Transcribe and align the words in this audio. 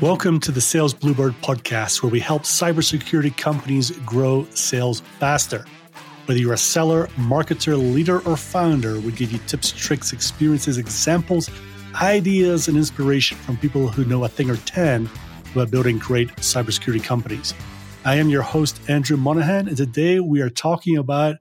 Welcome 0.00 0.38
to 0.40 0.52
the 0.52 0.60
Sales 0.60 0.94
Bluebird 0.94 1.32
podcast, 1.42 2.04
where 2.04 2.12
we 2.12 2.20
help 2.20 2.42
cybersecurity 2.42 3.36
companies 3.36 3.90
grow 4.06 4.46
sales 4.54 5.00
faster. 5.18 5.64
Whether 6.26 6.38
you're 6.38 6.52
a 6.52 6.56
seller, 6.56 7.08
marketer, 7.16 7.76
leader, 7.76 8.20
or 8.20 8.36
founder, 8.36 9.00
we 9.00 9.10
give 9.10 9.32
you 9.32 9.38
tips, 9.48 9.72
tricks, 9.72 10.12
experiences, 10.12 10.78
examples, 10.78 11.50
ideas, 12.00 12.68
and 12.68 12.76
inspiration 12.76 13.38
from 13.38 13.56
people 13.56 13.88
who 13.88 14.04
know 14.04 14.22
a 14.22 14.28
thing 14.28 14.48
or 14.48 14.56
10 14.58 15.10
about 15.50 15.72
building 15.72 15.98
great 15.98 16.28
cybersecurity 16.36 17.02
companies. 17.02 17.52
I 18.04 18.14
am 18.18 18.28
your 18.28 18.42
host, 18.42 18.80
Andrew 18.88 19.16
Monahan, 19.16 19.66
and 19.66 19.76
today 19.76 20.20
we 20.20 20.40
are 20.42 20.50
talking 20.50 20.96
about 20.96 21.38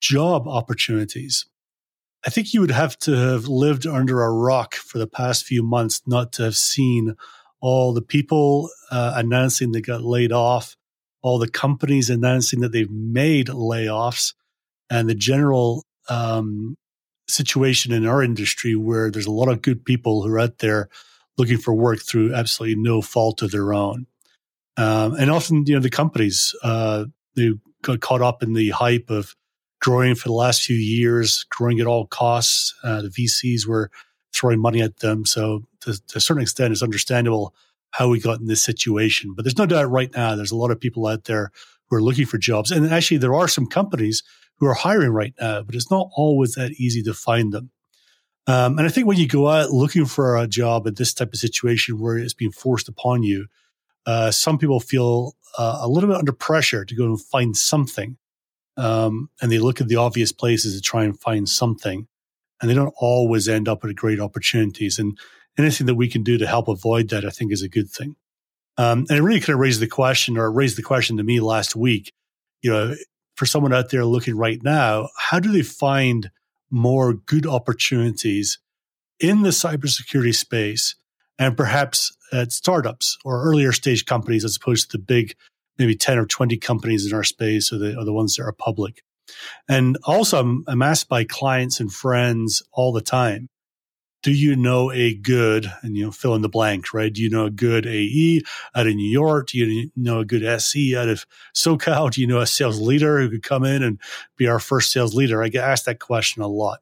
job 0.00 0.48
opportunities. 0.48 1.46
I 2.26 2.30
think 2.30 2.52
you 2.52 2.62
would 2.62 2.72
have 2.72 2.98
to 3.00 3.12
have 3.12 3.46
lived 3.46 3.86
under 3.86 4.24
a 4.24 4.32
rock 4.32 4.74
for 4.74 4.98
the 4.98 5.06
past 5.06 5.44
few 5.44 5.62
months 5.62 6.02
not 6.04 6.32
to 6.32 6.42
have 6.42 6.56
seen 6.56 7.14
all 7.62 7.94
the 7.94 8.02
people 8.02 8.68
uh, 8.90 9.14
announcing 9.16 9.72
they 9.72 9.80
got 9.80 10.02
laid 10.02 10.32
off, 10.32 10.76
all 11.22 11.38
the 11.38 11.48
companies 11.48 12.10
announcing 12.10 12.60
that 12.60 12.72
they've 12.72 12.90
made 12.90 13.46
layoffs, 13.46 14.34
and 14.90 15.08
the 15.08 15.14
general 15.14 15.86
um, 16.10 16.76
situation 17.28 17.92
in 17.92 18.04
our 18.04 18.22
industry 18.22 18.74
where 18.74 19.10
there's 19.10 19.26
a 19.26 19.32
lot 19.32 19.48
of 19.48 19.62
good 19.62 19.84
people 19.84 20.22
who 20.22 20.32
are 20.34 20.40
out 20.40 20.58
there 20.58 20.88
looking 21.38 21.56
for 21.56 21.72
work 21.72 22.00
through 22.00 22.34
absolutely 22.34 22.76
no 22.76 23.00
fault 23.00 23.40
of 23.40 23.52
their 23.52 23.72
own. 23.72 24.06
Um, 24.76 25.14
and 25.14 25.30
often, 25.30 25.64
you 25.66 25.74
know, 25.74 25.80
the 25.80 25.88
companies, 25.88 26.54
uh, 26.62 27.06
they 27.36 27.52
got 27.82 28.00
caught 28.00 28.22
up 28.22 28.42
in 28.42 28.54
the 28.54 28.70
hype 28.70 29.08
of 29.08 29.36
growing 29.80 30.14
for 30.14 30.28
the 30.28 30.34
last 30.34 30.62
few 30.62 30.76
years, 30.76 31.46
growing 31.48 31.80
at 31.80 31.86
all 31.86 32.06
costs. 32.06 32.74
Uh, 32.82 33.02
the 33.02 33.08
VCs 33.08 33.66
were 33.66 33.90
throwing 34.32 34.60
money 34.60 34.80
at 34.80 34.98
them. 34.98 35.24
So 35.24 35.64
to, 35.80 36.00
to, 36.08 36.18
a 36.18 36.20
certain 36.20 36.42
extent, 36.42 36.72
it's 36.72 36.82
understandable 36.82 37.54
how 37.90 38.08
we 38.08 38.20
got 38.20 38.40
in 38.40 38.46
this 38.46 38.62
situation. 38.62 39.34
But 39.34 39.44
there's 39.44 39.58
no 39.58 39.66
doubt 39.66 39.90
right 39.90 40.10
now, 40.14 40.34
there's 40.34 40.52
a 40.52 40.56
lot 40.56 40.70
of 40.70 40.80
people 40.80 41.06
out 41.06 41.24
there 41.24 41.50
who 41.88 41.96
are 41.96 42.02
looking 42.02 42.26
for 42.26 42.38
jobs. 42.38 42.70
And 42.70 42.86
actually, 42.92 43.18
there 43.18 43.34
are 43.34 43.48
some 43.48 43.66
companies 43.66 44.22
who 44.56 44.66
are 44.66 44.74
hiring 44.74 45.10
right 45.10 45.34
now, 45.40 45.62
but 45.62 45.74
it's 45.74 45.90
not 45.90 46.08
always 46.14 46.54
that 46.54 46.72
easy 46.72 47.02
to 47.02 47.14
find 47.14 47.52
them. 47.52 47.70
Um, 48.46 48.78
and 48.78 48.86
I 48.86 48.90
think 48.90 49.06
when 49.06 49.18
you 49.18 49.28
go 49.28 49.48
out 49.48 49.70
looking 49.70 50.06
for 50.06 50.36
a 50.36 50.48
job 50.48 50.86
in 50.86 50.94
this 50.94 51.14
type 51.14 51.32
of 51.32 51.38
situation 51.38 52.00
where 52.00 52.16
it's 52.16 52.34
being 52.34 52.50
forced 52.50 52.88
upon 52.88 53.22
you, 53.22 53.46
uh, 54.06 54.30
some 54.30 54.58
people 54.58 54.80
feel 54.80 55.36
uh, 55.58 55.78
a 55.82 55.88
little 55.88 56.08
bit 56.08 56.18
under 56.18 56.32
pressure 56.32 56.84
to 56.84 56.94
go 56.94 57.04
and 57.04 57.20
find 57.20 57.56
something. 57.56 58.16
Um, 58.76 59.28
and 59.40 59.52
they 59.52 59.58
look 59.58 59.80
at 59.80 59.88
the 59.88 59.96
obvious 59.96 60.32
places 60.32 60.74
to 60.74 60.80
try 60.80 61.04
and 61.04 61.18
find 61.20 61.48
something 61.48 62.08
and 62.62 62.70
they 62.70 62.74
don't 62.74 62.94
always 62.96 63.48
end 63.48 63.68
up 63.68 63.82
with 63.82 63.94
great 63.96 64.20
opportunities. 64.20 64.98
And 64.98 65.18
anything 65.58 65.86
that 65.88 65.96
we 65.96 66.08
can 66.08 66.22
do 66.22 66.38
to 66.38 66.46
help 66.46 66.68
avoid 66.68 67.10
that, 67.10 67.26
I 67.26 67.30
think, 67.30 67.52
is 67.52 67.62
a 67.62 67.68
good 67.68 67.90
thing. 67.90 68.16
Um, 68.78 69.04
and 69.10 69.18
it 69.18 69.22
really 69.22 69.40
kind 69.40 69.50
of 69.54 69.58
raised 69.58 69.80
the 69.80 69.86
question, 69.86 70.38
or 70.38 70.50
raised 70.50 70.78
the 70.78 70.82
question 70.82 71.18
to 71.18 71.22
me 71.22 71.40
last 71.40 71.76
week. 71.76 72.12
You 72.62 72.70
know, 72.70 72.94
for 73.36 73.44
someone 73.44 73.74
out 73.74 73.90
there 73.90 74.04
looking 74.04 74.36
right 74.36 74.62
now, 74.62 75.08
how 75.18 75.40
do 75.40 75.52
they 75.52 75.62
find 75.62 76.30
more 76.70 77.12
good 77.12 77.46
opportunities 77.46 78.58
in 79.20 79.42
the 79.42 79.50
cybersecurity 79.50 80.34
space, 80.34 80.94
and 81.38 81.56
perhaps 81.56 82.16
at 82.32 82.52
startups 82.52 83.18
or 83.24 83.42
earlier 83.44 83.72
stage 83.72 84.06
companies, 84.06 84.44
as 84.44 84.56
opposed 84.56 84.90
to 84.90 84.96
the 84.96 85.02
big, 85.02 85.34
maybe 85.78 85.94
ten 85.94 86.18
or 86.18 86.24
twenty 86.24 86.56
companies 86.56 87.04
in 87.04 87.12
our 87.12 87.24
space, 87.24 87.72
or 87.72 87.78
the 87.78 87.96
or 87.98 88.04
the 88.04 88.12
ones 88.12 88.36
that 88.36 88.44
are 88.44 88.52
public? 88.52 89.02
And 89.68 89.98
also, 90.04 90.40
I'm, 90.40 90.64
I'm 90.66 90.82
asked 90.82 91.08
by 91.08 91.24
clients 91.24 91.80
and 91.80 91.92
friends 91.92 92.62
all 92.72 92.92
the 92.92 93.00
time, 93.00 93.48
do 94.22 94.32
you 94.32 94.54
know 94.54 94.92
a 94.92 95.14
good, 95.14 95.70
and 95.82 95.96
you 95.96 96.04
know, 96.04 96.12
fill 96.12 96.34
in 96.34 96.42
the 96.42 96.48
blank, 96.48 96.94
right? 96.94 97.12
Do 97.12 97.20
you 97.20 97.28
know 97.28 97.46
a 97.46 97.50
good 97.50 97.86
AE 97.86 98.42
out 98.74 98.86
of 98.86 98.94
New 98.94 99.10
York? 99.10 99.48
Do 99.48 99.58
you 99.58 99.90
know 99.96 100.20
a 100.20 100.24
good 100.24 100.44
SE 100.44 100.96
out 100.96 101.08
of 101.08 101.26
SoCal? 101.54 102.10
Do 102.10 102.20
you 102.20 102.28
know 102.28 102.40
a 102.40 102.46
sales 102.46 102.80
leader 102.80 103.20
who 103.20 103.30
could 103.30 103.42
come 103.42 103.64
in 103.64 103.82
and 103.82 104.00
be 104.36 104.46
our 104.46 104.60
first 104.60 104.92
sales 104.92 105.14
leader? 105.14 105.42
I 105.42 105.48
get 105.48 105.64
asked 105.64 105.86
that 105.86 105.98
question 105.98 106.42
a 106.42 106.46
lot. 106.46 106.80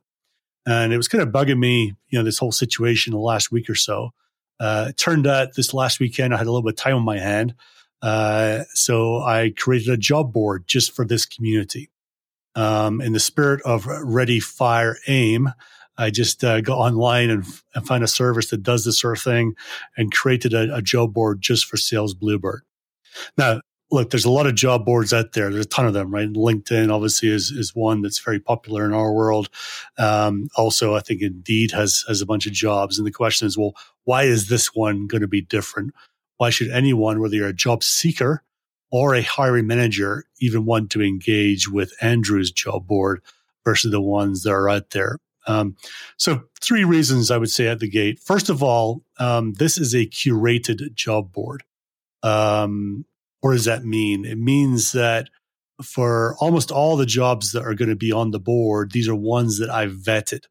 And 0.67 0.93
it 0.93 0.99
was 0.99 1.09
kind 1.09 1.23
of 1.23 1.31
bugging 1.31 1.59
me, 1.59 1.95
you 2.09 2.19
know, 2.19 2.25
this 2.25 2.39
whole 2.39 2.53
situation 2.53 3.13
the 3.13 3.19
last 3.19 3.51
week 3.51 3.71
or 3.71 3.75
so. 3.75 4.11
Uh, 4.61 4.87
it 4.91 4.99
turned 4.99 5.27
out 5.27 5.55
this 5.57 5.73
last 5.73 5.99
weekend 5.99 6.35
I 6.35 6.37
had 6.37 6.47
a 6.47 6.51
little 6.51 6.63
bit 6.63 6.79
of 6.79 6.85
time 6.85 6.97
on 6.97 7.05
my 7.05 7.19
hand. 7.19 7.55
Uh, 8.03 8.65
so 8.75 9.19
I 9.19 9.53
created 9.57 9.89
a 9.89 9.97
job 9.97 10.33
board 10.33 10.65
just 10.67 10.95
for 10.95 11.07
this 11.07 11.25
community 11.25 11.91
um, 12.55 13.01
in 13.01 13.13
the 13.13 13.21
spirit 13.21 13.61
of 13.63 13.87
ready, 13.87 14.41
fire, 14.41 14.97
aim, 15.07 15.51
I 16.01 16.11
just 16.11 16.43
uh, 16.43 16.61
go 16.63 16.75
online 16.75 17.29
and, 17.29 17.45
and, 17.75 17.87
find 17.87 18.03
a 18.03 18.09
service 18.09 18.49
that 18.51 18.63
does 18.63 18.87
this 18.87 18.99
sort 18.99 19.19
of 19.19 19.23
thing 19.23 19.55
and 19.99 20.11
created 20.11 20.55
a, 20.55 20.75
a, 20.77 20.81
job 20.81 21.13
board 21.13 21.43
just 21.43 21.67
for 21.67 21.77
Sales 21.77 22.15
Bluebird. 22.15 22.63
Now, 23.37 23.61
look, 23.91 24.09
there's 24.09 24.25
a 24.25 24.31
lot 24.31 24.47
of 24.47 24.55
job 24.55 24.87
boards 24.87 25.13
out 25.13 25.33
there. 25.33 25.51
There's 25.51 25.67
a 25.67 25.69
ton 25.69 25.87
of 25.87 25.93
them, 25.93 26.11
right? 26.11 26.29
LinkedIn 26.29 26.91
obviously 26.91 27.29
is, 27.29 27.51
is 27.51 27.75
one 27.75 28.01
that's 28.01 28.19
very 28.19 28.41
popular 28.41 28.87
in 28.87 28.95
our 28.95 29.13
world. 29.13 29.51
Um, 29.99 30.49
also, 30.57 30.95
I 30.95 31.01
think 31.01 31.21
Indeed 31.21 31.73
has, 31.73 32.05
has 32.09 32.23
a 32.23 32.27
bunch 32.27 32.47
of 32.47 32.53
jobs. 32.53 32.99
And 32.99 33.07
the 33.07 33.13
question 33.13 33.47
is, 33.47 33.59
well, 33.59 33.75
why 34.05 34.23
is 34.23 34.49
this 34.49 34.75
one 34.75 35.07
going 35.07 35.23
to 35.23 35.29
be 35.29 35.43
different? 35.43 35.93
Why 36.39 36.49
should 36.49 36.71
anyone, 36.71 37.21
whether 37.21 37.37
you're 37.37 37.49
a 37.49 37.53
job 37.53 37.85
seeker 37.85 38.43
or 38.91 39.15
a 39.15 39.23
hiring 39.23 39.67
manager 39.67 40.25
even 40.41 40.65
want 40.65 40.91
to 40.91 41.03
engage 41.03 41.69
with 41.69 41.93
Andrew's 42.01 42.51
job 42.51 42.87
board 42.87 43.23
versus 43.65 43.91
the 43.91 44.01
ones 44.01 44.43
that 44.43 44.53
are 44.53 44.69
out 44.69 44.91
there. 44.91 45.19
Um, 45.47 45.77
so, 46.17 46.43
three 46.61 46.85
reasons 46.85 47.31
I 47.31 47.39
would 47.39 47.51
say 47.51 47.67
at 47.67 47.81
the 47.81 47.89
gate. 47.89 48.21
First 48.21 48.51
of 48.51 48.63
all, 48.63 49.03
um, 49.19 49.55
this 49.55 49.79
is 49.79 49.95
a 49.95 50.07
curated 50.07 50.95
job 50.95 51.33
board. 51.33 51.65
Um, 52.23 53.07
what 53.41 53.53
does 53.53 53.65
that 53.65 53.85
mean? 53.85 54.25
It 54.25 54.39
means 54.39 54.93
that 54.93 55.29
for 55.83 56.37
almost 56.41 56.71
all 56.71 56.97
the 56.97 57.07
jobs 57.07 57.53
that 57.53 57.65
are 57.65 57.75
going 57.75 57.89
to 57.89 57.97
be 57.97 58.13
on 58.13 58.33
the 58.33 58.39
board, 58.39 58.93
these 58.93 59.09
are 59.09 59.15
ones 59.15 59.59
that 59.59 59.71
I've 59.71 59.93
vetted. 59.93 60.45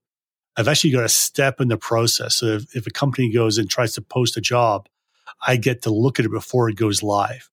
I've 0.57 0.67
actually 0.67 0.91
got 0.91 1.03
a 1.03 1.09
step 1.09 1.61
in 1.61 1.67
the 1.67 1.77
process. 1.77 2.35
So, 2.35 2.47
if, 2.47 2.75
if 2.75 2.87
a 2.87 2.91
company 2.91 3.31
goes 3.31 3.57
and 3.57 3.69
tries 3.69 3.93
to 3.93 4.01
post 4.01 4.37
a 4.37 4.41
job, 4.41 4.89
I 5.45 5.55
get 5.55 5.83
to 5.83 5.91
look 5.91 6.19
at 6.19 6.25
it 6.25 6.31
before 6.31 6.67
it 6.67 6.75
goes 6.75 7.03
live. 7.03 7.49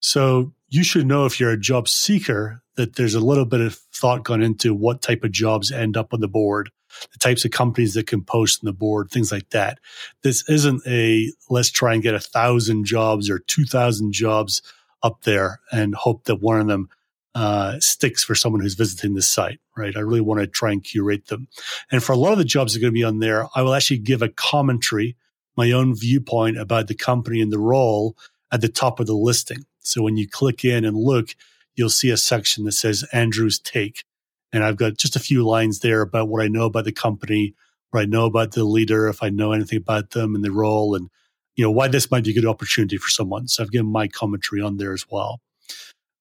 So 0.00 0.52
you 0.68 0.84
should 0.84 1.06
know 1.06 1.26
if 1.26 1.40
you're 1.40 1.50
a 1.50 1.58
job 1.58 1.88
seeker 1.88 2.62
that 2.76 2.96
there's 2.96 3.14
a 3.14 3.20
little 3.20 3.44
bit 3.44 3.60
of 3.60 3.74
thought 3.74 4.24
gone 4.24 4.42
into 4.42 4.74
what 4.74 5.02
type 5.02 5.24
of 5.24 5.32
jobs 5.32 5.72
end 5.72 5.96
up 5.96 6.14
on 6.14 6.20
the 6.20 6.28
board, 6.28 6.70
the 7.12 7.18
types 7.18 7.44
of 7.44 7.50
companies 7.50 7.94
that 7.94 8.06
can 8.06 8.22
post 8.22 8.62
on 8.62 8.66
the 8.66 8.72
board, 8.72 9.10
things 9.10 9.32
like 9.32 9.50
that. 9.50 9.78
This 10.22 10.48
isn't 10.48 10.82
a 10.86 11.32
let's 11.50 11.70
try 11.70 11.94
and 11.94 12.02
get 12.02 12.14
a 12.14 12.20
thousand 12.20 12.84
jobs 12.84 13.28
or 13.28 13.40
2000 13.40 14.12
jobs 14.12 14.62
up 15.02 15.22
there 15.22 15.60
and 15.72 15.94
hope 15.94 16.24
that 16.24 16.36
one 16.36 16.60
of 16.60 16.66
them 16.66 16.88
uh, 17.34 17.78
sticks 17.78 18.24
for 18.24 18.34
someone 18.34 18.60
who's 18.60 18.74
visiting 18.74 19.14
the 19.14 19.22
site, 19.22 19.60
right? 19.76 19.96
I 19.96 20.00
really 20.00 20.20
want 20.20 20.40
to 20.40 20.46
try 20.46 20.72
and 20.72 20.82
curate 20.82 21.26
them. 21.26 21.48
And 21.90 22.02
for 22.02 22.12
a 22.12 22.16
lot 22.16 22.32
of 22.32 22.38
the 22.38 22.44
jobs 22.44 22.72
that 22.72 22.80
are 22.80 22.82
going 22.82 22.92
to 22.92 22.98
be 22.98 23.04
on 23.04 23.20
there, 23.20 23.46
I 23.54 23.62
will 23.62 23.74
actually 23.74 23.98
give 23.98 24.22
a 24.22 24.28
commentary, 24.28 25.16
my 25.56 25.70
own 25.72 25.94
viewpoint 25.94 26.58
about 26.58 26.88
the 26.88 26.94
company 26.94 27.40
and 27.40 27.52
the 27.52 27.58
role 27.58 28.16
at 28.50 28.60
the 28.60 28.68
top 28.68 28.98
of 28.98 29.06
the 29.06 29.14
listing. 29.14 29.64
So 29.88 30.02
when 30.02 30.16
you 30.16 30.28
click 30.28 30.64
in 30.64 30.84
and 30.84 30.96
look, 30.96 31.34
you'll 31.74 31.88
see 31.88 32.10
a 32.10 32.16
section 32.16 32.64
that 32.64 32.72
says 32.72 33.04
Andrew's 33.12 33.58
Take. 33.58 34.04
And 34.52 34.64
I've 34.64 34.76
got 34.76 34.96
just 34.96 35.16
a 35.16 35.20
few 35.20 35.46
lines 35.46 35.80
there 35.80 36.00
about 36.00 36.28
what 36.28 36.42
I 36.42 36.48
know 36.48 36.64
about 36.64 36.84
the 36.84 36.92
company, 36.92 37.54
where 37.90 38.02
I 38.02 38.06
know 38.06 38.24
about 38.26 38.52
the 38.52 38.64
leader, 38.64 39.08
if 39.08 39.22
I 39.22 39.28
know 39.28 39.52
anything 39.52 39.78
about 39.78 40.10
them 40.10 40.34
and 40.34 40.44
the 40.44 40.50
role 40.50 40.94
and, 40.94 41.08
you 41.56 41.64
know, 41.64 41.70
why 41.70 41.88
this 41.88 42.10
might 42.10 42.24
be 42.24 42.30
a 42.30 42.34
good 42.34 42.46
opportunity 42.46 42.96
for 42.96 43.08
someone. 43.08 43.48
So 43.48 43.62
I've 43.62 43.72
given 43.72 43.90
my 43.90 44.08
commentary 44.08 44.60
on 44.62 44.76
there 44.76 44.92
as 44.92 45.06
well. 45.10 45.40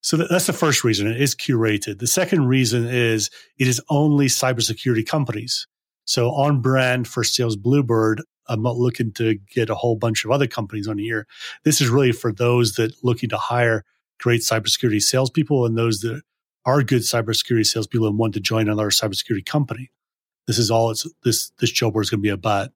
So 0.02 0.18
that's 0.18 0.48
the 0.48 0.54
first 0.54 0.84
reason 0.84 1.08
it 1.08 1.22
is 1.22 1.36
curated. 1.36 2.00
The 2.00 2.08
second 2.08 2.48
reason 2.48 2.88
is 2.88 3.30
it 3.58 3.68
is 3.68 3.82
only 3.90 4.28
cybersecurity 4.28 5.06
companies. 5.06 5.68
So 6.06 6.32
on 6.32 6.62
brand 6.62 7.08
for 7.08 7.24
Sales 7.24 7.58
Bluebird, 7.58 8.22
I'm 8.50 8.62
not 8.62 8.78
looking 8.78 9.12
to 9.14 9.36
get 9.54 9.70
a 9.70 9.76
whole 9.76 9.96
bunch 9.96 10.26
of 10.26 10.32
other 10.32 10.48
companies 10.48 10.88
on 10.88 10.98
here. 10.98 11.28
This 11.64 11.82
is 11.82 11.90
really 11.90 12.12
for 12.12 12.32
those 12.32 12.74
that 12.74 12.94
looking 13.04 13.30
to 13.30 13.38
hire 13.38 13.84
great 14.20 14.42
cybersecurity 14.42 15.02
salespeople 15.02 15.66
and 15.66 15.78
those 15.78 16.00
that 16.00 16.22
are 16.66 16.84
good 16.84 17.02
cybersecurity 17.02 17.66
salespeople 17.66 18.08
and 18.08 18.18
want 18.18 18.34
to 18.34 18.40
join 18.40 18.68
another 18.68 18.90
cybersecurity 18.90 19.46
company. 19.46 19.92
This 20.48 20.58
is 20.58 20.72
all 20.72 20.92
it's, 20.92 21.06
this, 21.24 21.52
this 21.60 21.72
job 21.72 21.94
board 21.94 22.06
is 22.06 22.10
going 22.10 22.20
to 22.20 22.24
be 22.24 22.30
about. 22.30 22.72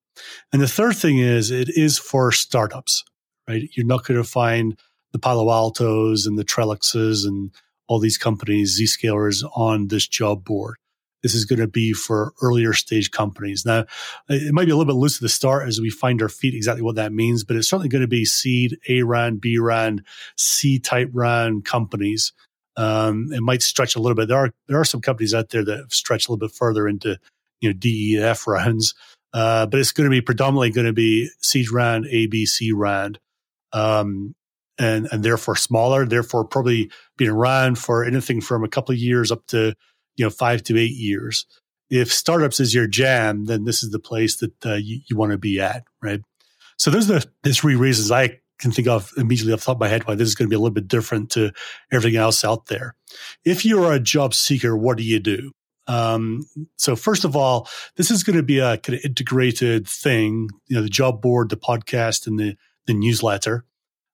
And 0.52 0.62
the 0.62 0.68
third 0.68 0.96
thing 0.98 1.20
is 1.20 1.52
it 1.52 1.70
is 1.70 1.98
for 1.98 2.32
startups, 2.32 3.04
right? 3.48 3.70
You're 3.76 3.86
not 3.86 4.06
going 4.06 4.22
to 4.22 4.28
find 4.28 4.78
the 5.12 5.20
Palo 5.20 5.50
Altos 5.50 6.26
and 6.26 6.38
the 6.38 6.46
Trellixes 6.46 7.26
and 7.26 7.52
all 7.88 8.00
these 8.00 8.18
companies, 8.18 8.80
Zscalers 8.80 9.44
on 9.56 9.88
this 9.90 10.08
job 10.08 10.44
board. 10.46 10.76
This 11.24 11.36
is 11.36 11.46
going 11.46 11.60
to 11.60 11.68
be 11.68 11.94
for 11.94 12.34
earlier 12.42 12.74
stage 12.74 13.12
companies. 13.12 13.66
Now, 13.66 13.86
it 14.28 14.54
might 14.54 14.66
be 14.66 14.72
a 14.72 14.76
little 14.76 14.92
bit 14.92 15.00
loose 15.00 15.18
at 15.18 15.22
the 15.22 15.30
start 15.30 15.68
as 15.68 15.80
we 15.80 15.90
find 15.90 16.22
our 16.22 16.30
feet 16.30 16.56
exactly 16.56 16.82
what 16.82 16.96
that 16.96 17.14
means, 17.14 17.44
but 17.44 17.56
it's 17.56 17.70
certainly 17.70 17.90
going 17.90 18.02
to 18.02 18.08
be 18.08 18.26
seed, 18.26 18.78
A 18.90 19.04
round, 19.04 19.42
B 19.42 19.58
round, 19.58 20.04
C 20.36 20.80
type 20.80 21.10
round 21.14 21.66
companies. 21.66 22.34
Um, 22.78 23.32
it 23.34 23.42
might 23.42 23.62
stretch 23.62 23.96
a 23.96 24.00
little 24.00 24.16
bit. 24.16 24.28
There 24.28 24.38
are 24.38 24.52
there 24.68 24.80
are 24.80 24.86
some 24.86 25.02
companies 25.02 25.34
out 25.34 25.50
there 25.50 25.64
that 25.64 25.78
have 25.78 25.94
stretched 25.94 26.28
a 26.28 26.32
little 26.32 26.48
bit 26.48 26.56
further 26.56 26.88
into 26.88 27.18
you 27.60 27.70
know 27.70 27.74
D, 27.74 28.16
E, 28.16 28.18
F 28.18 28.48
rounds, 28.48 28.96
uh, 29.34 29.66
but 29.68 29.80
it's 29.80 29.92
going 29.92 30.10
to 30.10 30.16
be 30.16 30.22
predominantly 30.22 30.72
going 30.72 30.88
to 30.88 30.94
be 30.94 31.30
seed 31.42 31.72
round, 31.72 32.08
A, 32.10 32.28
B, 32.28 32.46
C 32.46 32.72
round. 32.72 33.20
Um, 33.74 34.36
and, 34.80 35.08
and 35.12 35.24
therefore 35.24 35.56
smaller, 35.56 36.06
therefore 36.06 36.44
probably 36.44 36.90
being 37.16 37.30
around 37.30 37.78
for 37.78 38.04
anything 38.04 38.42
from 38.42 38.64
a 38.64 38.68
couple 38.68 38.94
of 38.94 39.00
years 39.00 39.32
up 39.32 39.46
to 39.48 39.76
you 40.22 40.28
know, 40.28 40.30
five 40.30 40.62
to 40.62 40.78
eight 40.78 40.94
years. 40.94 41.48
If 41.90 42.14
startups 42.14 42.60
is 42.60 42.76
your 42.76 42.86
jam, 42.86 43.46
then 43.46 43.66
this 43.66 43.82
is 43.82 43.90
the 43.90 44.00
place 44.00 44.38
that 44.38 44.66
uh, 44.66 44.76
you, 44.76 45.02
you 45.10 45.18
want 45.18 45.32
to 45.32 45.38
be 45.40 45.60
at, 45.60 45.84
right? 46.00 46.22
So 46.78 46.92
those 46.92 47.10
are 47.10 47.20
the, 47.20 47.26
the 47.42 47.54
three 47.54 47.76
reasons 47.76 48.12
I 48.12 48.40
can 48.60 48.72
think 48.72 48.88
of 48.88 49.12
immediately 49.18 49.52
off 49.52 49.62
the 49.62 49.66
top 49.66 49.78
of 49.78 49.80
my 49.80 49.88
head 49.88 50.08
why 50.08 50.14
this 50.14 50.28
is 50.28 50.36
going 50.36 50.46
to 50.46 50.50
be 50.50 50.56
a 50.56 50.60
little 50.60 50.74
bit 50.74 50.88
different 50.88 51.32
to 51.32 51.52
everything 51.92 52.18
else 52.18 52.46
out 52.46 52.68
there. 52.68 52.96
If 53.44 53.66
you 53.66 53.84
are 53.84 53.94
a 53.94 54.00
job 54.00 54.36
seeker, 54.36 54.78
what 54.78 54.98
do 54.98 55.04
you 55.04 55.20
do? 55.20 55.54
Um, 55.88 56.46
so 56.78 56.96
first 56.96 57.26
of 57.26 57.36
all, 57.36 57.68
this 57.96 58.12
is 58.12 58.24
going 58.24 58.38
to 58.38 58.44
be 58.44 58.60
a 58.60 58.78
kind 58.78 59.00
of 59.00 59.04
integrated 59.04 59.88
thing, 59.88 60.50
you 60.68 60.76
know, 60.76 60.84
the 60.84 60.90
job 60.90 61.20
board, 61.20 61.50
the 61.50 61.58
podcast, 61.58 62.28
and 62.28 62.38
the, 62.38 62.56
the 62.86 62.94
newsletter. 62.94 63.66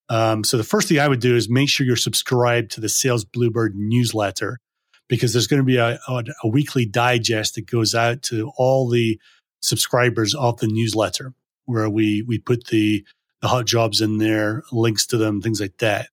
Um, 0.07 0.45
so 0.45 0.56
the 0.56 0.63
first 0.63 0.88
thing 0.88 1.00
I 1.00 1.09
would 1.09 1.19
do 1.19 1.36
is 1.36 1.50
make 1.50 1.68
sure 1.68 1.86
you're 1.86 1.98
subscribed 1.98 2.71
to 2.71 2.81
the 2.81 2.88
Sales 2.88 3.25
Bluebird 3.25 3.75
newsletter 3.75 4.62
because 5.07 5.33
there's 5.33 5.48
going 5.48 5.62
to 5.62 5.65
be 5.65 5.77
a, 5.77 6.00
a, 6.07 6.24
a 6.44 6.48
weekly 6.48 6.86
digest 6.86 7.56
that 7.56 7.69
goes 7.69 7.95
out 7.95 8.21
to 8.24 8.51
all 8.57 8.89
the 8.89 9.19
subscribers 9.59 10.36
of 10.36 10.57
the 10.57 10.68
newsletter 10.68 11.33
where 11.65 11.89
we, 11.89 12.21
we 12.21 12.39
put 12.39 12.68
the, 12.68 13.06
the 13.42 13.48
hot 13.48 13.65
jobs 13.65 14.01
in 14.01 14.18
there, 14.18 14.63
links 14.71 15.06
to 15.07 15.18
them, 15.18 15.42
things 15.42 15.59
like 15.59 15.77
that. 15.77 16.09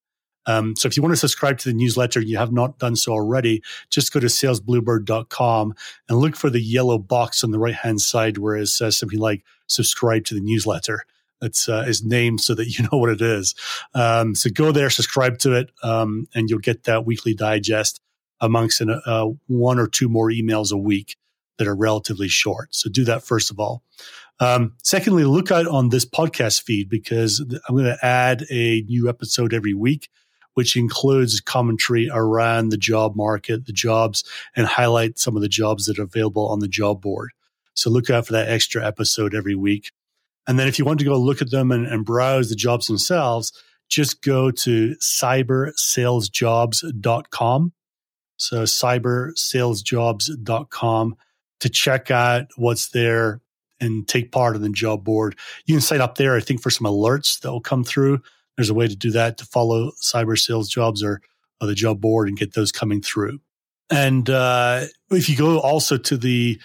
Um, 0.47 0.77
so 0.77 0.87
if 0.89 0.97
you 0.97 1.03
want 1.03 1.13
to 1.13 1.19
subscribe 1.21 1.59
to 1.59 1.71
the 1.71 1.75
newsletter 1.75 2.21
and 2.21 2.29
you 2.29 2.37
have 2.37 2.53
not 2.53 2.79
done 2.79 2.97
so 2.97 3.13
already, 3.13 3.63
just 3.89 4.13
go 4.13 4.21
to 4.21 4.27
salesbluebird.com 4.27 5.75
and 6.09 6.19
look 6.19 6.37
for 6.37 6.51
the 6.51 6.61
yellow 6.61 6.99
box 6.99 7.43
on 7.43 7.51
the 7.51 7.59
right 7.59 7.75
hand 7.75 8.01
side 8.01 8.39
where 8.39 8.57
it 8.57 8.67
says 8.67 8.99
something 8.99 9.19
like 9.19 9.43
subscribe 9.67 10.25
to 10.27 10.35
the 10.35 10.41
newsletter. 10.41 11.05
It's 11.41 11.69
uh, 11.69 11.85
is 11.87 12.05
named 12.05 12.41
so 12.41 12.55
that 12.55 12.69
you 12.79 12.85
know 12.85 12.99
what 12.99 13.11
it 13.11 13.23
is. 13.23 13.55
Um, 13.95 14.35
so 14.35 14.51
go 14.51 14.73
there, 14.73 14.91
subscribe 14.91 15.39
to 15.41 15.55
it, 15.55 15.71
um, 15.83 16.29
and 16.35 16.49
you'll 16.49 16.59
get 16.59 16.85
that 16.85 17.07
weekly 17.07 17.35
digest 17.35 18.01
amongst 18.45 18.81
an, 18.81 19.01
uh, 19.07 19.27
one 19.47 19.79
or 19.79 19.87
two 19.87 20.09
more 20.09 20.31
emails 20.31 20.73
a 20.73 20.77
week 20.77 21.17
that 21.59 21.67
are 21.67 21.75
relatively 21.75 22.29
short. 22.29 22.75
So 22.75 22.91
do 22.91 23.05
that 23.05 23.23
first 23.23 23.51
of 23.51 23.59
all. 23.59 23.83
Um, 24.41 24.75
secondly, 24.83 25.25
look 25.25 25.53
out 25.53 25.67
on 25.67 25.91
this 25.91 26.05
podcast 26.05 26.63
feed 26.63 26.89
because 26.89 27.41
I'm 27.41 27.77
going 27.77 27.85
to 27.85 28.05
add 28.05 28.45
a 28.51 28.83
new 28.83 29.09
episode 29.09 29.55
every 29.55 29.75
week, 29.75 30.09
which 30.55 30.77
includes 30.77 31.41
commentary 31.41 32.09
around 32.13 32.71
the 32.71 32.77
job 32.77 33.15
market, 33.15 33.67
the 33.67 33.73
jobs, 33.73 34.25
and 34.57 34.67
highlight 34.67 35.19
some 35.19 35.37
of 35.37 35.43
the 35.43 35.49
jobs 35.49 35.87
that 35.87 36.01
are 36.01 36.05
available 36.05 36.49
on 36.49 36.59
the 36.59 36.69
job 36.69 37.01
board. 37.01 37.31
So 37.75 37.91
look 37.91 38.11
out 38.11 38.27
for 38.27 38.33
that 38.33 38.49
extra 38.49 38.85
episode 38.85 39.35
every 39.35 39.55
week. 39.55 39.93
And 40.47 40.59
then 40.59 40.69
if 40.69 40.79
you 40.79 40.85
want 40.85 40.99
to 40.99 41.05
go 41.05 41.17
look 41.17 41.41
at 41.41 41.51
them 41.51 41.73
and, 41.73 41.87
and 41.87 42.05
browse 42.05 42.51
the 42.51 42.55
jobs 42.55 42.87
themselves, 42.87 43.51
just 43.89 44.21
go 44.23 44.51
to 44.51 44.95
cybersalesjobs.com 44.97 47.73
so 48.37 48.63
cybersalesjobs.com 48.63 51.17
to 51.61 51.69
check 51.69 52.11
out 52.11 52.47
what's 52.57 52.89
there 52.89 53.41
and 53.81 54.09
take 54.09 54.33
part 54.33 54.57
in 54.57 54.63
the 54.63 54.71
job 54.71 55.05
board. 55.05 55.39
You 55.67 55.75
can 55.75 55.81
sign 55.81 56.01
up 56.01 56.17
there, 56.17 56.35
I 56.37 56.41
think, 56.41 56.63
for 56.63 56.71
some 56.71 56.87
alerts 56.87 57.39
that 57.41 57.53
will 57.53 57.61
come 57.61 57.85
through. 57.85 58.23
There's 58.57 58.71
a 58.71 58.75
way 58.75 58.89
to 58.89 58.97
do 58.97 59.11
that 59.13 59.39
to 59.39 59.47
follow 59.47 59.93
cyber 60.03 60.37
sales 60.39 60.69
jobs 60.69 61.03
or, 61.03 61.21
or 61.61 61.67
the 61.67 61.75
job 61.75 62.01
board 62.01 62.29
and 62.29 62.39
get 62.39 62.55
those 62.55 62.73
coming 62.73 63.03
through. 63.03 63.41
And 63.91 64.31
uh, 64.31 64.87
if 65.11 65.29
you 65.29 65.37
go 65.37 65.61
also 65.61 65.99
to 65.99 66.17
the 66.17 66.59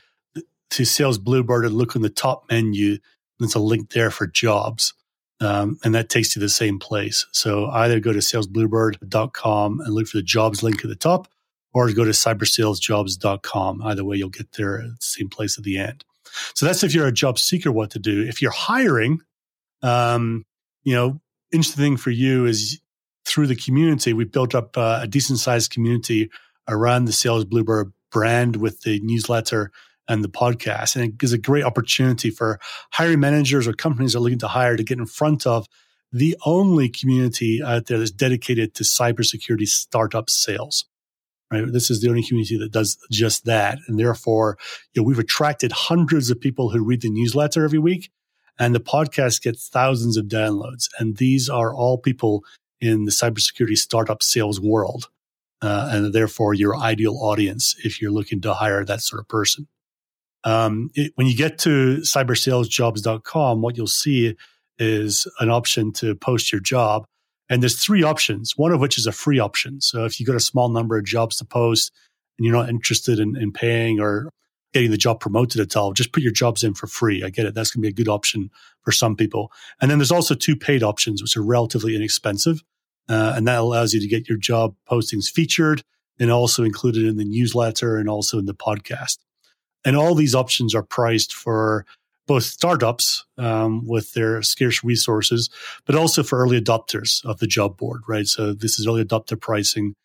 to 0.71 0.85
Sales 0.85 1.17
Bluebird 1.17 1.65
and 1.65 1.75
look 1.75 1.95
in 1.95 2.03
the 2.03 2.09
top 2.09 2.45
menu, 2.49 2.99
there's 3.39 3.55
a 3.55 3.59
link 3.59 3.91
there 3.91 4.11
for 4.11 4.27
jobs. 4.27 4.93
Um, 5.41 5.79
and 5.83 5.95
that 5.95 6.09
takes 6.09 6.35
you 6.35 6.41
to 6.41 6.45
the 6.45 6.49
same 6.49 6.79
place. 6.79 7.25
So 7.31 7.67
either 7.67 7.99
go 7.99 8.11
to 8.11 8.19
salesbluebird.com 8.19 9.79
and 9.79 9.93
look 9.93 10.07
for 10.07 10.17
the 10.17 10.23
jobs 10.23 10.63
link 10.63 10.83
at 10.83 10.89
the 10.89 10.95
top, 10.95 11.29
or 11.73 11.91
go 11.91 12.03
to 12.03 12.11
cybersalesjobs.com. 12.11 13.81
Either 13.83 14.03
way, 14.03 14.17
you'll 14.17 14.29
get 14.29 14.53
there 14.53 14.81
at 14.81 14.87
the 14.87 14.97
same 14.99 15.29
place 15.29 15.57
at 15.57 15.63
the 15.63 15.77
end. 15.77 16.03
So 16.55 16.65
that's 16.65 16.83
if 16.83 16.93
you're 16.93 17.07
a 17.07 17.11
job 17.11 17.39
seeker, 17.39 17.71
what 17.71 17.91
to 17.91 17.99
do. 17.99 18.23
If 18.23 18.41
you're 18.41 18.51
hiring, 18.51 19.19
um, 19.81 20.45
you 20.83 20.93
know, 20.93 21.19
interesting 21.51 21.83
thing 21.83 21.97
for 21.97 22.11
you 22.11 22.45
is 22.45 22.79
through 23.25 23.47
the 23.47 23.55
community, 23.55 24.13
we've 24.13 24.31
built 24.31 24.55
up 24.55 24.77
uh, 24.77 24.99
a 25.03 25.07
decent 25.07 25.39
sized 25.39 25.71
community 25.71 26.29
around 26.67 27.05
the 27.05 27.11
Sales 27.11 27.45
Bluebird 27.45 27.91
brand 28.11 28.55
with 28.55 28.81
the 28.81 28.99
newsletter 29.01 29.71
and 30.07 30.23
the 30.23 30.29
podcast. 30.29 30.95
And 30.95 31.05
it 31.05 31.17
gives 31.17 31.33
a 31.33 31.37
great 31.37 31.63
opportunity 31.63 32.31
for 32.31 32.59
hiring 32.91 33.19
managers 33.19 33.67
or 33.67 33.73
companies 33.73 34.13
that 34.13 34.19
are 34.19 34.21
looking 34.21 34.39
to 34.39 34.47
hire 34.47 34.75
to 34.75 34.83
get 34.83 34.97
in 34.97 35.05
front 35.05 35.45
of 35.45 35.67
the 36.11 36.35
only 36.45 36.89
community 36.89 37.61
out 37.63 37.85
there 37.85 37.99
that's 37.99 38.11
dedicated 38.11 38.73
to 38.75 38.83
cybersecurity 38.83 39.67
startup 39.67 40.29
sales 40.29 40.85
right? 41.51 41.65
This 41.71 41.89
is 41.89 42.01
the 42.01 42.09
only 42.09 42.23
community 42.23 42.57
that 42.57 42.71
does 42.71 42.97
just 43.11 43.45
that. 43.45 43.79
And 43.87 43.99
therefore, 43.99 44.57
you 44.93 45.01
know, 45.01 45.07
we've 45.07 45.19
attracted 45.19 45.71
hundreds 45.71 46.29
of 46.29 46.39
people 46.39 46.69
who 46.69 46.83
read 46.83 47.01
the 47.01 47.09
newsletter 47.09 47.63
every 47.63 47.79
week 47.79 48.11
and 48.59 48.75
the 48.75 48.79
podcast 48.79 49.41
gets 49.41 49.69
thousands 49.69 50.17
of 50.17 50.25
downloads. 50.25 50.89
And 50.99 51.17
these 51.17 51.49
are 51.49 51.73
all 51.73 51.97
people 51.97 52.43
in 52.81 53.05
the 53.05 53.11
cybersecurity 53.11 53.77
startup 53.77 54.21
sales 54.21 54.59
world. 54.59 55.09
Uh, 55.61 55.89
and 55.91 56.13
therefore 56.13 56.53
your 56.53 56.77
ideal 56.77 57.17
audience 57.17 57.75
if 57.83 58.01
you're 58.01 58.11
looking 58.11 58.39
to 58.39 58.53
hire 58.53 58.85
that 58.85 59.01
sort 59.01 59.19
of 59.19 59.27
person. 59.27 59.67
Um, 60.45 60.89
it, 60.95 61.11
when 61.15 61.27
you 61.27 61.35
get 61.35 61.57
to 61.59 61.97
cybersalesjobs.com, 61.97 63.61
what 63.61 63.75
you'll 63.75 63.87
see 63.87 64.35
is 64.77 65.27
an 65.41 65.49
option 65.49 65.91
to 65.91 66.15
post 66.15 66.51
your 66.51 66.61
job. 66.61 67.05
And 67.49 67.63
there's 67.63 67.83
three 67.83 68.03
options, 68.03 68.57
one 68.57 68.71
of 68.71 68.79
which 68.79 68.97
is 68.97 69.07
a 69.07 69.11
free 69.11 69.39
option. 69.39 69.81
So 69.81 70.05
if 70.05 70.19
you 70.19 70.25
got 70.25 70.35
a 70.35 70.41
small 70.41 70.69
number 70.69 70.97
of 70.97 71.05
jobs 71.05 71.37
to 71.37 71.45
post 71.45 71.91
and 72.37 72.45
you're 72.45 72.55
not 72.55 72.69
interested 72.69 73.19
in, 73.19 73.35
in 73.35 73.51
paying 73.51 73.99
or 73.99 74.29
getting 74.71 74.91
the 74.91 74.97
job 74.97 75.19
promoted 75.19 75.59
at 75.59 75.75
all, 75.75 75.93
just 75.93 76.11
put 76.11 76.21
your 76.21 76.31
jobs 76.31 76.63
in 76.63 76.75
for 76.75 76.85
free. 76.85 77.23
I 77.23 77.29
get 77.29 77.47
it. 77.47 77.55
That's 77.55 77.71
going 77.71 77.81
to 77.81 77.87
be 77.87 77.91
a 77.91 78.03
good 78.05 78.07
option 78.07 78.51
for 78.83 78.91
some 78.91 79.15
people. 79.15 79.51
And 79.81 79.89
then 79.89 79.97
there's 79.97 80.11
also 80.11 80.35
two 80.35 80.55
paid 80.55 80.83
options, 80.83 81.23
which 81.23 81.35
are 81.35 81.43
relatively 81.43 81.95
inexpensive. 81.95 82.61
Uh, 83.07 83.33
and 83.35 83.47
that 83.47 83.59
allows 83.59 83.93
you 83.93 83.99
to 83.99 84.07
get 84.07 84.29
your 84.29 84.37
job 84.37 84.75
postings 84.87 85.25
featured 85.25 85.81
and 86.19 86.29
also 86.29 86.63
included 86.63 87.05
in 87.05 87.17
the 87.17 87.25
newsletter 87.25 87.97
and 87.97 88.07
also 88.07 88.37
in 88.37 88.45
the 88.45 88.53
podcast. 88.53 89.17
And 89.83 89.95
all 89.95 90.13
these 90.13 90.35
options 90.35 90.75
are 90.75 90.83
priced 90.83 91.33
for 91.33 91.85
both 92.29 92.43
startups 92.43 93.25
um, 93.39 93.87
with 93.87 94.13
their 94.13 94.43
scarce 94.43 94.83
resources, 94.83 95.49
but 95.87 95.95
also 95.95 96.21
for 96.21 96.37
early 96.37 96.61
adopters 96.61 97.25
of 97.25 97.39
the 97.39 97.47
job 97.47 97.75
board, 97.75 98.03
right? 98.07 98.27
So 98.27 98.53
this 98.53 98.77
is 98.77 98.85
early 98.85 99.03
adopter 99.03 99.41
pricing. 99.41 99.95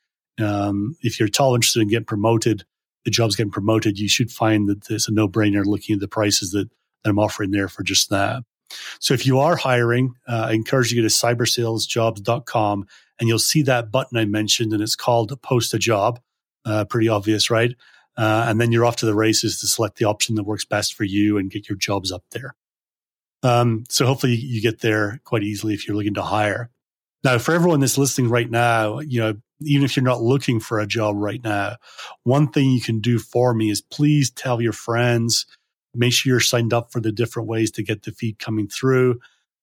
Um, 0.40 0.96
if 1.02 1.20
you're 1.20 1.28
at 1.28 1.38
all 1.38 1.54
interested 1.54 1.82
in 1.82 1.88
getting 1.88 2.06
promoted, 2.06 2.64
the 3.04 3.10
job's 3.10 3.36
getting 3.36 3.52
promoted, 3.52 3.98
you 3.98 4.08
should 4.08 4.32
find 4.32 4.70
that 4.70 4.90
it's 4.90 5.06
a 5.06 5.12
no 5.12 5.28
brainer 5.28 5.66
looking 5.66 5.92
at 5.92 6.00
the 6.00 6.08
prices 6.08 6.52
that, 6.52 6.70
that, 7.02 7.10
I'm 7.10 7.18
offering 7.18 7.50
there 7.50 7.68
for 7.68 7.82
just 7.82 8.08
that. 8.08 8.42
So 9.00 9.12
if 9.12 9.26
you 9.26 9.38
are 9.40 9.56
hiring, 9.56 10.14
uh, 10.26 10.46
I 10.48 10.52
encourage 10.52 10.92
you 10.92 11.02
to 11.02 11.06
go 11.06 11.08
to 11.08 11.14
cybersalesjobs.com 11.36 12.86
and 13.20 13.28
you'll 13.28 13.38
see 13.38 13.60
that 13.64 13.92
button 13.92 14.16
I 14.16 14.24
mentioned 14.24 14.72
and 14.72 14.82
it's 14.82 14.96
called 14.96 15.38
post 15.42 15.74
a 15.74 15.78
job. 15.78 16.20
Uh, 16.64 16.86
pretty 16.86 17.10
obvious, 17.10 17.50
right? 17.50 17.74
Uh, 18.16 18.46
and 18.48 18.60
then 18.60 18.70
you're 18.70 18.84
off 18.84 18.96
to 18.96 19.06
the 19.06 19.14
races 19.14 19.60
to 19.60 19.66
select 19.66 19.98
the 19.98 20.04
option 20.04 20.36
that 20.36 20.44
works 20.44 20.64
best 20.64 20.94
for 20.94 21.04
you 21.04 21.36
and 21.36 21.50
get 21.50 21.68
your 21.68 21.76
jobs 21.76 22.12
up 22.12 22.24
there. 22.30 22.54
Um, 23.42 23.84
so 23.88 24.06
hopefully 24.06 24.34
you 24.34 24.62
get 24.62 24.80
there 24.80 25.20
quite 25.24 25.42
easily 25.42 25.74
if 25.74 25.86
you're 25.86 25.96
looking 25.96 26.14
to 26.14 26.22
hire. 26.22 26.70
Now, 27.22 27.38
for 27.38 27.54
everyone 27.54 27.80
that's 27.80 27.98
listening 27.98 28.30
right 28.30 28.50
now, 28.50 29.00
you 29.00 29.20
know, 29.20 29.34
even 29.60 29.84
if 29.84 29.96
you're 29.96 30.04
not 30.04 30.22
looking 30.22 30.60
for 30.60 30.78
a 30.78 30.86
job 30.86 31.16
right 31.16 31.42
now, 31.42 31.76
one 32.22 32.48
thing 32.48 32.70
you 32.70 32.80
can 32.80 33.00
do 33.00 33.18
for 33.18 33.54
me 33.54 33.70
is 33.70 33.80
please 33.80 34.30
tell 34.30 34.60
your 34.60 34.72
friends, 34.72 35.46
make 35.94 36.12
sure 36.12 36.30
you're 36.30 36.40
signed 36.40 36.72
up 36.72 36.92
for 36.92 37.00
the 37.00 37.12
different 37.12 37.48
ways 37.48 37.70
to 37.72 37.82
get 37.82 38.02
the 38.02 38.12
feed 38.12 38.38
coming 38.38 38.68
through. 38.68 39.20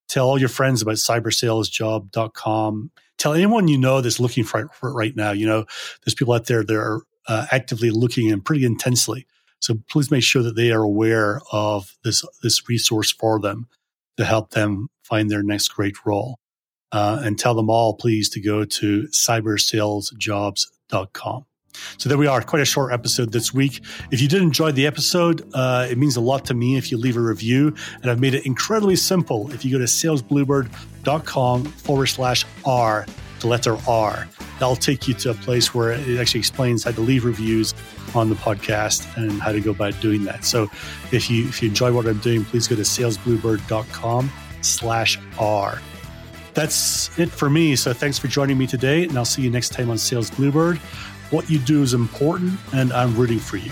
Tell 0.09 0.27
all 0.27 0.39
your 0.39 0.49
friends 0.49 0.81
about 0.81 0.95
cybersalesjob.com. 0.95 2.91
Tell 3.17 3.33
anyone 3.33 3.67
you 3.67 3.77
know 3.77 4.01
that's 4.01 4.19
looking 4.19 4.43
for, 4.43 4.59
it 4.61 4.69
right 4.83 5.15
now. 5.15 5.31
You 5.31 5.45
know, 5.45 5.65
there's 6.03 6.15
people 6.15 6.33
out 6.33 6.45
there 6.45 6.63
that 6.63 6.75
are 6.75 7.01
uh, 7.31 7.47
actively 7.49 7.89
looking 7.89 8.29
and 8.29 8.43
pretty 8.43 8.65
intensely. 8.65 9.25
So 9.59 9.75
please 9.89 10.11
make 10.11 10.23
sure 10.23 10.43
that 10.43 10.57
they 10.57 10.71
are 10.71 10.81
aware 10.81 11.39
of 11.53 11.95
this, 12.03 12.25
this 12.43 12.67
resource 12.67 13.09
for 13.09 13.39
them 13.39 13.69
to 14.17 14.25
help 14.25 14.49
them 14.49 14.89
find 15.03 15.29
their 15.29 15.41
next 15.41 15.69
great 15.69 15.95
role 16.05 16.39
uh, 16.91 17.21
and 17.23 17.39
tell 17.39 17.55
them 17.55 17.69
all, 17.69 17.93
please, 17.93 18.27
to 18.31 18.41
go 18.41 18.65
to 18.65 19.03
cybersalesjobs.com. 19.03 21.45
So 21.97 22.09
there 22.09 22.17
we 22.17 22.27
are, 22.27 22.41
quite 22.41 22.61
a 22.61 22.65
short 22.65 22.91
episode 22.91 23.31
this 23.31 23.53
week. 23.53 23.79
If 24.11 24.21
you 24.21 24.27
did 24.27 24.41
enjoy 24.41 24.73
the 24.73 24.85
episode, 24.85 25.49
uh, 25.53 25.87
it 25.89 25.97
means 25.97 26.17
a 26.17 26.21
lot 26.21 26.43
to 26.47 26.53
me 26.53 26.75
if 26.75 26.91
you 26.91 26.97
leave 26.97 27.15
a 27.15 27.21
review. 27.21 27.73
And 28.01 28.11
I've 28.11 28.19
made 28.19 28.33
it 28.33 28.45
incredibly 28.45 28.97
simple. 28.97 29.49
If 29.53 29.63
you 29.63 29.71
go 29.71 29.77
to 29.77 29.85
salesbluebird.com 29.85 31.63
forward 31.63 32.07
slash 32.07 32.43
R, 32.65 33.05
the 33.41 33.47
letter 33.47 33.77
R, 33.87 34.27
that'll 34.59 34.75
take 34.75 35.07
you 35.07 35.13
to 35.15 35.31
a 35.31 35.33
place 35.33 35.73
where 35.73 35.91
it 35.91 36.19
actually 36.19 36.39
explains 36.39 36.83
how 36.83 36.91
to 36.91 37.01
leave 37.01 37.25
reviews 37.25 37.73
on 38.15 38.29
the 38.29 38.35
podcast 38.35 39.05
and 39.17 39.41
how 39.41 39.51
to 39.51 39.59
go 39.59 39.71
about 39.71 39.99
doing 40.01 40.23
that. 40.25 40.45
So 40.45 40.63
if 41.11 41.29
you 41.29 41.47
if 41.47 41.61
you 41.61 41.69
enjoy 41.69 41.91
what 41.93 42.07
I'm 42.07 42.19
doing, 42.19 42.45
please 42.45 42.67
go 42.67 42.75
to 42.75 42.81
salesbluebird.com 42.81 44.31
slash 44.61 45.19
R. 45.39 45.81
That's 46.53 47.17
it 47.17 47.29
for 47.29 47.49
me. 47.49 47.75
So 47.75 47.93
thanks 47.93 48.19
for 48.19 48.27
joining 48.27 48.57
me 48.57 48.67
today, 48.67 49.03
and 49.03 49.17
I'll 49.17 49.25
see 49.25 49.41
you 49.41 49.49
next 49.49 49.69
time 49.69 49.89
on 49.89 49.97
Sales 49.97 50.29
Bluebird. 50.31 50.77
What 51.29 51.49
you 51.49 51.59
do 51.59 51.81
is 51.81 51.93
important, 51.93 52.59
and 52.73 52.91
I'm 52.91 53.15
rooting 53.15 53.39
for 53.39 53.57
you. 53.57 53.71